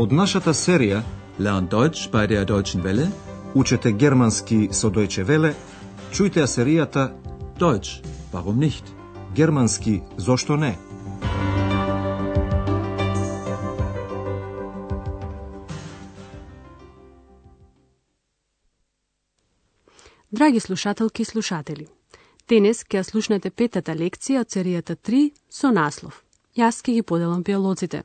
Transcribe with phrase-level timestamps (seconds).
[0.00, 1.02] Од нашата серија
[1.38, 3.10] Learn Deutsch bei der Deutschen Welle.
[3.54, 5.50] Учете германски со Deutsche Welle,
[6.12, 7.02] чујте ја серијата
[7.58, 8.00] Deutsch,
[8.32, 8.84] warum nicht?
[9.34, 10.78] Германски зошто не?
[20.32, 21.88] Драги слушателки и слушатели,
[22.48, 26.24] денес ќе ја слушнете петата лекција од серијата 3 со наслов.
[26.56, 28.02] Јас ќе ги поделам пијалоците.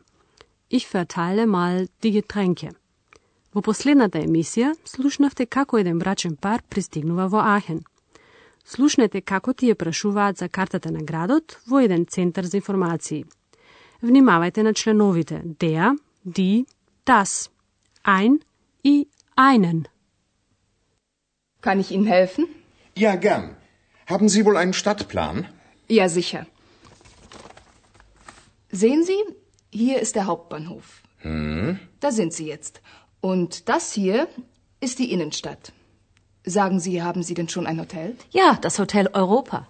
[0.77, 2.69] Ich verteile mal die Getränke.
[3.55, 7.77] Во последната емисија слушнавте како еден брачен пар пристигнува во Ахен.
[8.73, 13.23] Слушнете како тие прашуваат за картата на градот во еден центар за информации.
[14.03, 16.65] Внимавајте на членовите der, die,
[17.05, 17.49] das,
[18.03, 18.41] ein
[18.83, 19.87] и einen.
[21.61, 22.49] Kann ich Ihnen helfen?
[22.97, 23.55] Ja, gern.
[24.09, 25.47] Haben Sie wohl einen Stadtplan?
[25.87, 26.45] Ja, sicher.
[28.71, 29.23] Sehen Sie,
[29.83, 30.85] hier ist der Hauptbahnhof.
[31.25, 31.79] Hm?
[31.99, 32.81] Da sind Sie jetzt.
[33.21, 34.27] Und das hier
[34.85, 35.63] ist die Innenstadt.
[36.57, 38.15] Sagen Sie, haben Sie denn schon ein Hotel?
[38.31, 39.65] Ja, das Hotel Europa.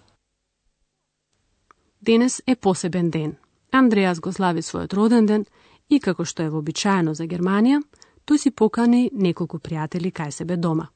[2.02, 3.36] Денес е посебен ден.
[3.72, 5.44] Андреас го слави својот роден ден
[5.88, 7.80] и како што е вообичаено за Германија,
[8.26, 10.88] тој си покани неколку пријатели кај себе дома.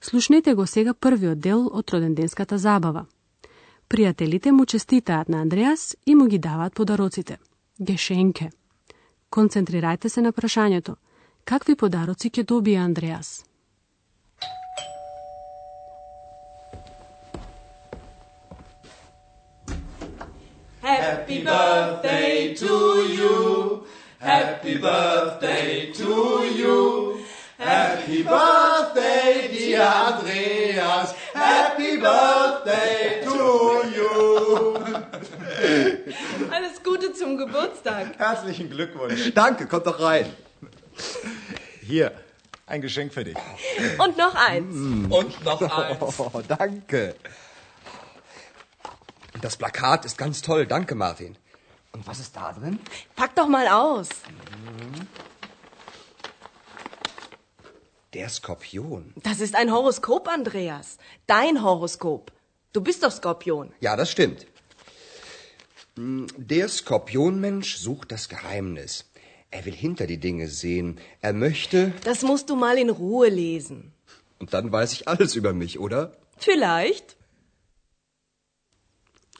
[0.00, 3.06] Слушнете го сега првиот дел од роденденската забава.
[3.88, 7.38] Пријателите му честитаат на Андреас и му ги даваат подароците.
[7.82, 8.50] Гешенке.
[9.30, 10.94] Концентрирајте се на прашањето.
[11.44, 13.44] Какви подароци ќе добие Андреас?
[20.82, 22.76] Happy birthday to
[23.18, 23.86] you.
[24.20, 26.14] Happy birthday to
[26.60, 27.24] you.
[27.58, 31.14] Happy birthday, dear Andreas.
[31.34, 33.38] Happy birthday to
[33.96, 35.38] you.
[37.52, 38.18] Geburtstag.
[38.18, 39.32] Herzlichen Glückwunsch.
[39.34, 40.26] Danke, kommt doch rein.
[41.82, 42.12] Hier,
[42.66, 43.36] ein Geschenk für dich.
[43.98, 44.74] Und noch eins.
[44.74, 46.18] Und noch eins.
[46.18, 47.14] Oh, danke.
[49.40, 50.66] Das Plakat ist ganz toll.
[50.66, 51.36] Danke, Martin.
[51.92, 52.78] Und was ist da drin?
[53.16, 54.08] Pack doch mal aus.
[58.14, 59.12] Der Skorpion.
[59.16, 60.96] Das ist ein Horoskop, Andreas.
[61.26, 62.32] Dein Horoskop.
[62.72, 63.74] Du bist doch Skorpion.
[63.80, 64.46] Ja, das stimmt.
[65.96, 69.04] Der Skorpionmensch sucht das Geheimnis.
[69.50, 70.98] Er will hinter die Dinge sehen.
[71.20, 71.92] Er möchte.
[72.04, 73.92] Das musst du mal in Ruhe lesen.
[74.38, 76.12] Und dann weiß ich alles über mich, oder?
[76.38, 77.16] Vielleicht.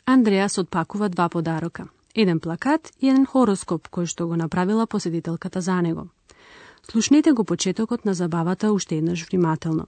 [0.04, 1.88] Андреас отпакува два подарока.
[2.14, 6.08] Еден плакат и еден хороскоп кој што го направила посетителката за него.
[6.90, 9.86] Слушнете го почетокот на забавата уште еднаш внимателно.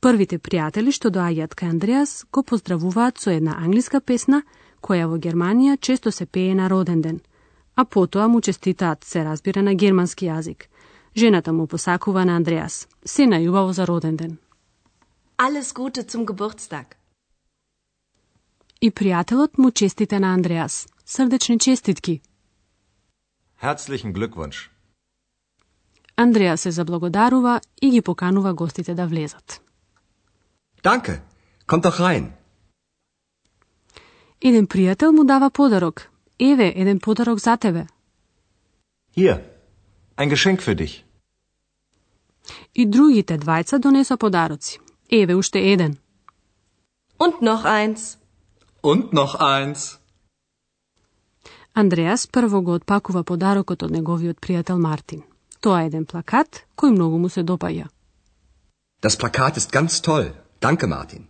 [0.00, 4.42] Првите пријатели што доаѓаат кај Андреас го поздравуваат со една англиска песна
[4.82, 7.20] која во Германија често се пее на роден ден,
[7.76, 10.68] а потоа му честитаат се разбира на германски јазик.
[11.16, 12.88] Жената му посакува на Андреас.
[13.04, 14.38] Се најубаво за роден ден.
[15.38, 16.84] Alles Gute zum Geburtstag.
[18.80, 20.88] И пријателот му честите на Андреас.
[21.06, 22.20] Срдечни честитки.
[23.62, 24.68] Herzlichen Glückwunsch.
[26.16, 29.60] Андреас се заблагодарува и ги поканува гостите да влезат.
[30.82, 31.20] Danke.
[31.66, 32.39] Kommt doch rein.
[34.40, 36.10] Еден пријател му дава подарок.
[36.38, 37.86] Еве, еден подарок за тебе.
[39.16, 39.40] Hier,
[40.16, 41.04] ein Geschenk für dich.
[42.74, 44.78] И другите двајца донесоа подароци.
[45.10, 45.98] Еве уште еден.
[47.18, 48.16] Und noch eins.
[48.82, 49.98] Und noch eins.
[51.74, 55.22] Андреас прво го отпакува подарокот од неговиот пријател Мартин.
[55.60, 57.86] Тоа е еден плакат кој многу му се допаѓа.
[59.02, 60.32] Das Plakat ist ganz toll.
[60.60, 61.29] Danke, Martin.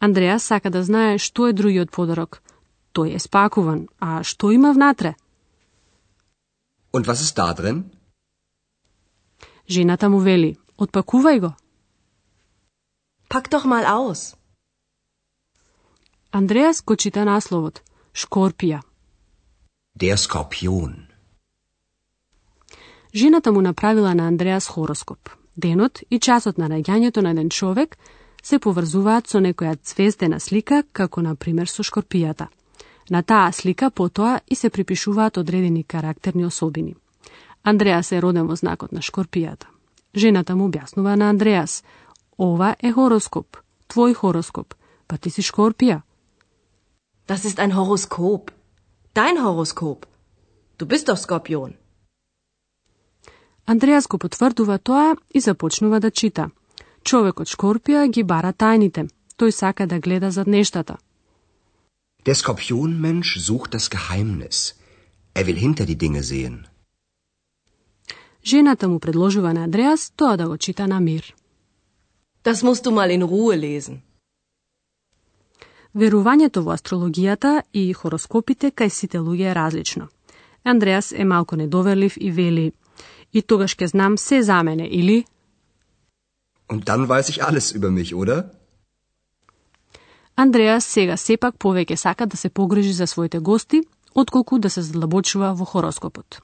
[0.00, 2.42] Андреас сака да знае што е другиот подарок.
[2.94, 5.14] Тој е спакуван, а што има внатре?
[6.92, 7.84] Und was ist da drin?
[9.68, 11.52] Жената му вели, отпакувај го.
[13.28, 14.34] Pack doch mal aus.
[16.32, 17.82] Андреас го чита насловот.
[18.14, 18.80] Шкорпија.
[20.00, 20.94] Der Skorpion.
[23.14, 25.28] Жената му направила на Андреас хороскоп.
[25.56, 27.96] Денот и часот на раѓањето на еден човек
[28.48, 32.48] се поврзуваат со некоја цвездена слика, како на пример со шкорпијата.
[33.10, 36.94] На таа слика потоа и се припишуваат одредени карактерни особини.
[37.62, 39.66] Андреас е роден во знакот на шкорпијата.
[40.16, 41.82] Жената му објаснува на Андреас.
[42.38, 43.56] Ова е хороскоп,
[43.88, 44.74] твој хороскоп,
[45.08, 46.00] па ти си шкорпија.
[47.28, 48.50] Das ist ein Horoskop.
[49.14, 50.06] Dein Horoskop.
[50.78, 51.72] Du bist doch Skorpion.
[53.66, 56.50] Андреас го потврдува тоа и започнува да чита.
[57.08, 59.06] Човекот Шкорпија ги бара тајните.
[59.40, 60.98] Тој сака да гледа зад нештата.
[62.26, 64.74] Der Skorpionmensch sucht das Geheimnis.
[65.34, 66.66] Er will hinter die Dinge sehen.
[68.44, 71.34] Жената му предложува на Андреас тоа да го чита на мир.
[72.44, 73.96] Das musst du mal in Ruhe lesen.
[75.94, 80.08] Верувањето во астрологијата и хороскопите кај сите луѓе е различно.
[80.64, 82.72] Андреас е малку недоверлив и вели
[83.32, 85.24] и тогаш ќе знам се за мене или
[86.68, 88.50] Und dann weiß ich alles über mich, oder?
[90.36, 93.82] Андреас сега сепак повеќе сака да се погрижи за своите гости,
[94.14, 96.38] отколку да се задлабочува во хороскопот.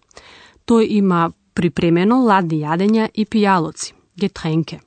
[0.67, 4.81] Тој има припремено ладни јадења и пијалоци, гетренке.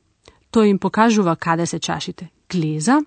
[0.52, 3.00] Тој им покажува каде се чашите, глеза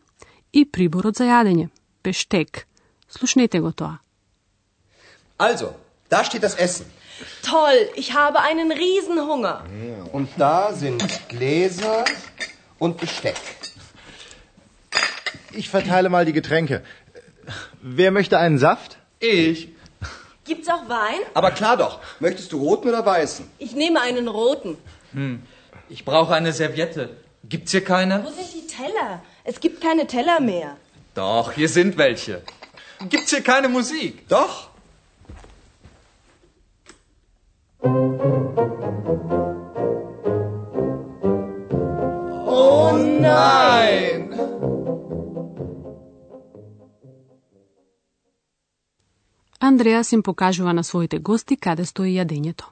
[0.52, 1.68] и приборот за јадење,
[2.02, 2.66] пештек.
[3.08, 3.98] Слушнете го тоа.
[5.38, 5.74] Also,
[6.10, 6.86] da steht das Essen.
[7.42, 9.64] Toll, ich habe einen Riesenhunger.
[10.12, 12.04] Und da sind Gläser
[12.78, 13.36] und Besteck.
[15.52, 16.82] Ich verteile mal die Getränke.
[17.82, 18.98] Wer möchte einen Saft?
[19.18, 19.68] Ich.
[20.44, 21.20] Gibt's auch Wein?
[21.34, 22.00] Aber klar doch.
[22.20, 23.48] Möchtest du roten oder weißen?
[23.58, 24.78] Ich nehme einen roten.
[25.88, 27.16] Ich brauche eine Serviette.
[27.44, 28.24] Gibt's hier keine?
[28.24, 29.22] Wo sind die Teller?
[29.44, 30.76] Es gibt keine Teller mehr.
[31.14, 32.42] Doch, hier sind welche.
[33.08, 34.28] Gibt's hier keine Musik?
[34.28, 34.69] Doch.
[37.82, 37.88] Oh
[43.20, 44.30] nein!
[49.60, 52.64] Андреас им покажува на своите гости каде стои јадењето.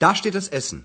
[0.00, 0.80] Da steht das Essen.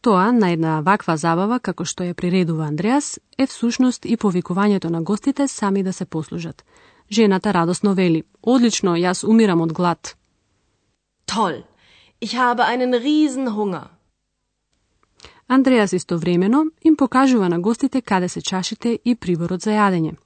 [0.00, 5.02] Тоа на една ваква забава, како што ја приредува Андреас, е всушност и повикувањето на
[5.02, 6.64] гостите сами да се послужат.
[7.12, 10.16] Жената радосно вели, одлично, јас умирам од глад.
[11.26, 11.64] Toll,
[12.20, 13.90] ich habe einen Riesenhunger.
[15.48, 20.16] Андреас истовремено им покажува на гостите каде се чашите и приборот за јадење.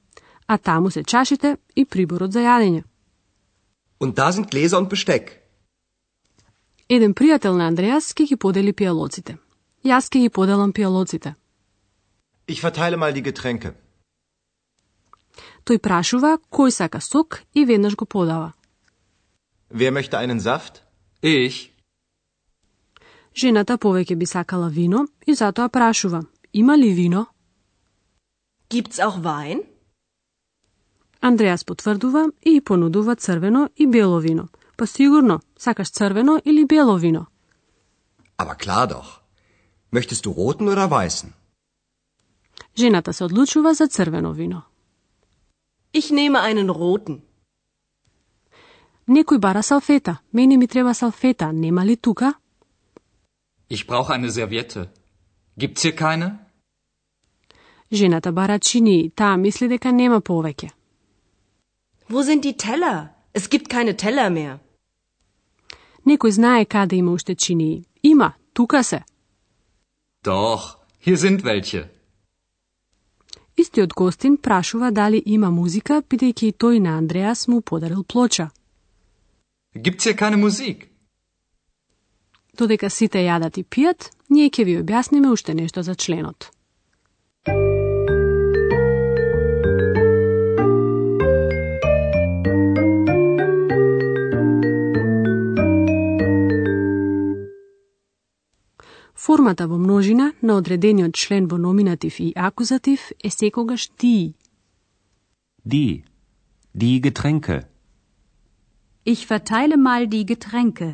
[0.47, 2.83] А таму се чашите и приборот за јадење.
[4.01, 5.41] Und da sind Gläser und Besteck.
[6.89, 9.37] Еден пријател на Андреас ќе ги подели пијалоците.
[9.85, 11.35] Јас ќе ги поделам пијалоците.
[12.47, 13.75] Ich verteile mal die Getränke.
[15.67, 18.53] Тој прашува кој сака сок и веднаш го подава.
[19.71, 20.83] Wer möchte einen Saft?
[21.23, 21.69] Ich.
[23.37, 26.23] Жената повеќе би сакала вино и затоа прашува,
[26.53, 27.27] има ли вино?
[28.71, 29.61] Gibt's auch Wein?
[31.21, 34.49] Андреас потврдува и понудува црвено и бело вино.
[34.77, 37.27] Па сигурно, сакаш црвено или бело вино?
[38.39, 39.21] Aber klar doch.
[39.93, 41.33] Möchtest du roten oder weißen?
[42.79, 44.63] Жената се одлучува за црвено вино.
[45.93, 47.21] Ich nehme einen roten.
[49.11, 50.19] Некој бара салфета.
[50.33, 51.53] Мене ми треба салфета.
[51.53, 52.35] Нема ли тука?
[53.71, 54.89] Ich brauche eine Serviette.
[55.59, 56.39] Gibt's hier keine?
[57.93, 59.11] Жената бара чинии.
[59.11, 60.71] Таа мисли дека нема повеќе.
[62.09, 63.09] Wo sind die Teller?
[63.35, 64.59] Es gibt keine Teller mehr.
[66.07, 67.85] Некој знае каде има уште чинии.
[68.03, 69.05] Има, тука се.
[70.25, 70.63] Doch,
[71.05, 71.89] hier sind welche.
[73.57, 78.51] Истиот гостин прашува дали има музика, бидејќи тој на Андреас му подарил плоча.
[79.75, 80.91] Gibt's hier keine Musik?
[82.59, 86.51] Додека сите јадат и пијат, ние ќе ви објасниме уште нешто за членот.
[99.15, 104.35] Формата во множина на одредениот член во номинатив и акузатив е секогаш ти.
[105.65, 106.03] Die.
[106.75, 107.70] Die Getränke.
[109.13, 110.89] Ich verteile mal die Getränke.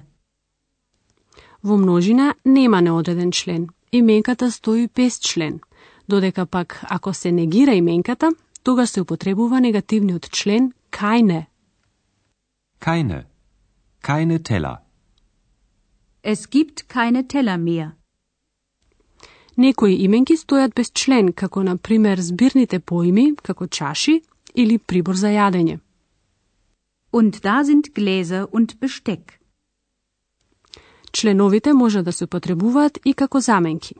[1.62, 3.68] Во множина нема неодреден член.
[3.92, 5.60] Именката стои без член.
[6.08, 8.32] Додека пак ако се негира именката,
[8.64, 11.46] тогаш се употребува негативниот член keine.
[12.80, 13.24] Keine.
[14.02, 14.76] Keine Teller.
[16.22, 17.90] Es gibt keine Teller mehr.
[19.56, 24.22] Некои именки стојат без член, како на пример збирните поими, како чаши
[24.54, 25.85] или прибор за јадење.
[27.12, 29.38] Und da sind Gläser und Besteck.
[31.12, 33.94] Членовите може да се употребуваат и како заменки.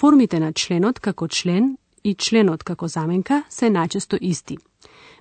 [0.00, 4.58] Формите на членот како член и членот како заменка се најчесто исти.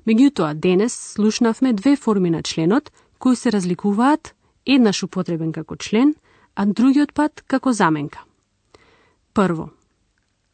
[0.08, 6.16] Меѓутоа, денес слушнавме две форми на членот кои се разликуваат, еднаш употребен како член,
[6.56, 8.24] а другиот пат како заменка.
[9.34, 9.70] Прво,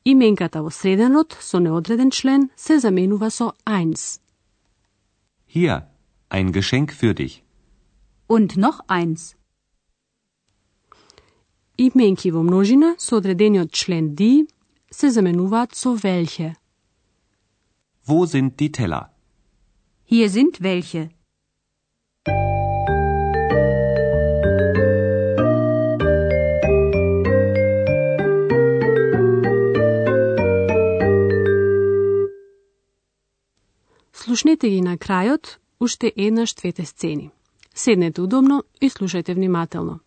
[0.05, 4.19] именката во среденот со неодреден член се заменува со eins.
[5.47, 5.92] Hier.
[6.37, 7.43] Ein Geschenk für dich.
[8.25, 9.35] Und noch eins.
[11.77, 14.47] Именки во множина со одредениот член die
[14.89, 16.55] се заменуваат со welche.
[18.03, 19.11] Wo sind die Teller?
[20.05, 21.11] Hier sind welche.
[34.13, 37.31] Слушнете ги на крајот уште еднаш двете сцени.
[37.75, 39.99] Седнете удобно и слушајте внимателно.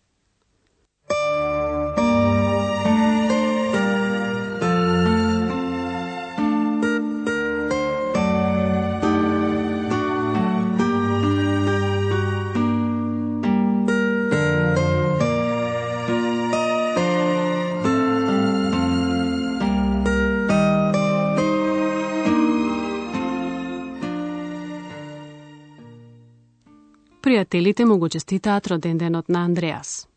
[27.46, 30.08] Пријателите му го честитаат роденденот на Андреас.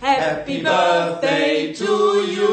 [0.00, 1.92] Happy birthday to
[2.36, 2.52] you.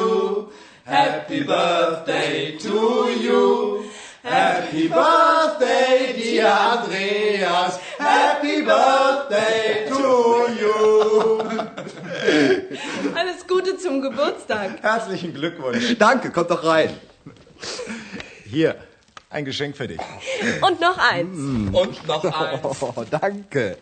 [0.85, 2.77] Happy birthday to
[3.25, 3.83] you.
[4.23, 7.79] Happy birthday, dear Andreas.
[7.97, 10.03] Happy birthday to
[10.61, 10.77] you.
[13.15, 14.81] Alles Gute zum Geburtstag.
[14.81, 15.97] Herzlichen Glückwunsch.
[15.97, 16.89] Danke, kommt doch rein.
[18.44, 18.76] Hier,
[19.30, 20.00] ein Geschenk für dich.
[20.60, 21.36] Und noch eins.
[21.36, 22.60] Und noch eins.
[22.82, 23.78] Oh, danke.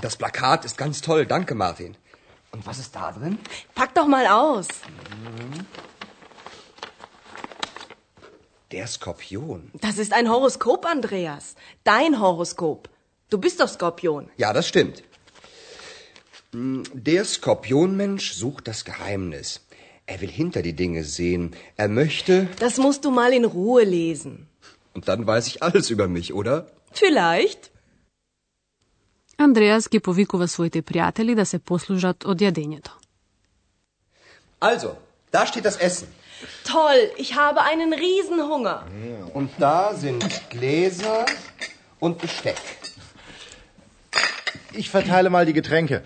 [0.00, 1.26] Das Plakat ist ganz toll.
[1.26, 1.96] Danke, Martin.
[2.50, 3.38] Und was ist da drin?
[3.74, 4.68] Pack doch mal aus.
[8.70, 9.70] Der Skorpion.
[9.74, 11.54] Das ist ein Horoskop, Andreas.
[11.84, 12.88] Dein Horoskop.
[13.30, 14.30] Du bist doch Skorpion.
[14.36, 15.02] Ja, das stimmt.
[16.52, 19.60] Der Skorpionmensch sucht das Geheimnis.
[20.05, 21.43] Er will hinter die Dinge sehen.
[21.75, 22.47] Er möchte.
[22.59, 24.47] Das musst du mal in Ruhe lesen.
[24.93, 26.55] Und dann weiß ich alles über mich, oder?
[26.93, 27.71] Vielleicht.
[29.37, 32.91] Андреас ги повикува своите пријатели да се послужат од јадењето.
[34.59, 34.89] Also,
[35.31, 36.07] da steht das Essen.
[36.63, 38.79] Toll, ich habe einen Riesenhunger.
[39.33, 41.25] Und da sind Gläser
[41.99, 42.61] und Besteck.
[44.73, 46.03] Ich verteile mal die Getränke.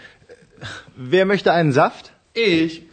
[0.96, 2.12] Wer möchte einen Saft?
[2.34, 2.84] Ich.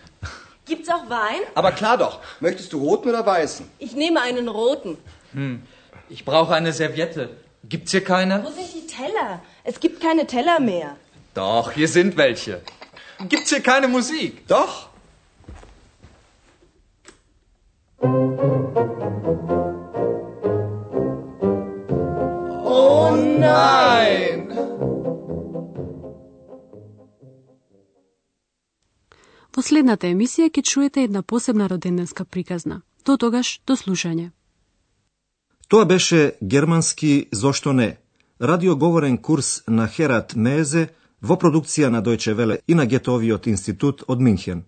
[0.66, 1.42] Gibt's auch Wein?
[1.56, 2.20] Aber klar doch.
[2.40, 3.70] Möchtest du roten oder weißen?
[3.80, 4.98] Ich nehme einen roten.
[6.10, 7.30] Ich brauche eine Serviette.
[7.66, 8.44] Gibt's hier keine?
[8.44, 9.42] Wo sind die Teller?
[9.64, 10.96] Es gibt keine Teller mehr.
[11.34, 12.62] Doch, hier sind welche.
[13.30, 14.48] Gibt's hier keine Musik?
[14.48, 14.90] Doch.
[22.66, 23.83] Oh nein!
[29.64, 32.82] Последната емисија ќе чуете една посебна роденденска приказна.
[33.06, 34.32] До тогаш, до слушање.
[35.68, 37.98] Тоа беше германски Зошто не?
[38.42, 40.90] Радиоговорен курс на Херат Мезе
[41.22, 44.66] во продукција на Дојче Веле и на Гетовиот институт од Минхен.